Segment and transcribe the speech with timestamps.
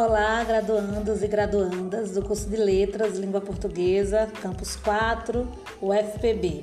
[0.00, 5.50] Olá, graduandos e graduandas do curso de Letras, Língua Portuguesa, Campus 4,
[5.82, 6.62] UFPB.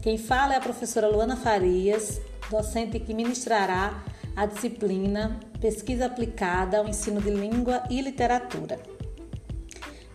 [0.00, 4.04] Quem fala é a professora Luana Farias, docente que ministrará
[4.36, 8.78] a disciplina Pesquisa Aplicada ao Ensino de Língua e Literatura.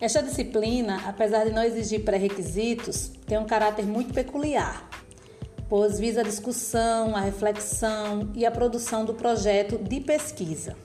[0.00, 4.88] Esta disciplina, apesar de não exigir pré-requisitos, tem um caráter muito peculiar,
[5.68, 10.76] pois visa a discussão, a reflexão e a produção do projeto de pesquisa.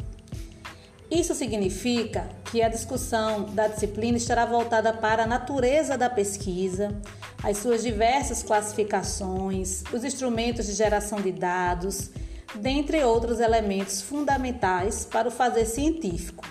[1.11, 6.95] Isso significa que a discussão da disciplina estará voltada para a natureza da pesquisa,
[7.43, 12.11] as suas diversas classificações, os instrumentos de geração de dados,
[12.53, 16.45] dentre outros elementos fundamentais para o fazer científico,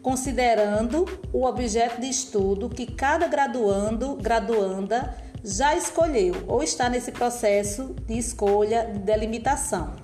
[0.00, 7.94] considerando o objeto de estudo que cada graduando, graduanda já escolheu ou está nesse processo
[8.06, 10.01] de escolha de delimitação.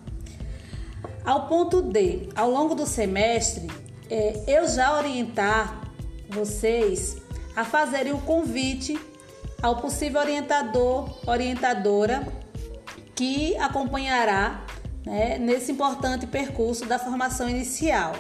[1.28, 3.66] Ao ponto D, ao longo do semestre,
[4.08, 5.92] é, eu já orientar
[6.26, 7.18] vocês
[7.54, 8.98] a fazerem o convite
[9.60, 12.26] ao possível orientador, orientadora
[13.14, 14.64] que acompanhará
[15.04, 18.14] né, nesse importante percurso da formação inicial.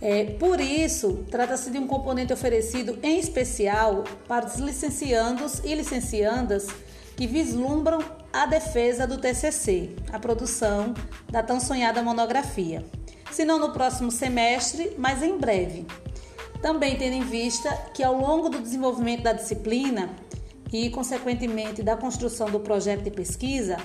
[0.00, 6.66] É, por isso, trata-se de um componente oferecido em especial para os licenciandos e licenciandas
[7.16, 8.00] que vislumbram
[8.34, 10.92] a defesa do TCC, a produção
[11.30, 12.84] da tão sonhada monografia.
[13.30, 15.86] Se não no próximo semestre, mas em breve.
[16.60, 20.10] Também tendo em vista que ao longo do desenvolvimento da disciplina
[20.72, 23.76] e, consequentemente, da construção do projeto de pesquisa,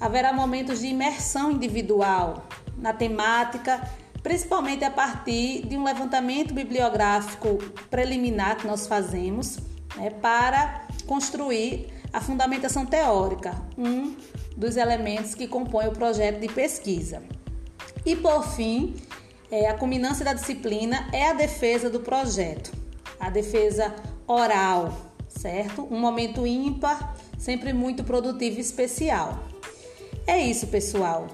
[0.00, 3.88] haverá momentos de imersão individual na temática,
[4.24, 9.60] principalmente a partir de um levantamento bibliográfico preliminar que nós fazemos
[9.94, 14.14] né, para construir a fundamentação teórica, um
[14.56, 17.20] dos elementos que compõem o projeto de pesquisa.
[18.06, 18.94] E por fim,
[19.50, 22.70] é, a culminância da disciplina é a defesa do projeto,
[23.18, 23.92] a defesa
[24.28, 24.96] oral,
[25.28, 25.88] certo?
[25.90, 29.42] Um momento ímpar, sempre muito produtivo e especial.
[30.24, 31.26] É isso, pessoal.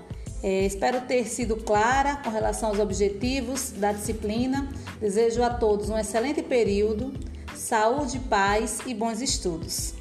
[0.43, 4.66] É, espero ter sido clara com relação aos objetivos da disciplina.
[4.99, 7.12] Desejo a todos um excelente período,
[7.55, 10.00] saúde, paz e bons estudos.